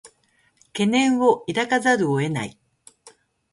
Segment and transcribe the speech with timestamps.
[0.73, 2.57] 懸念を抱かざるを得ない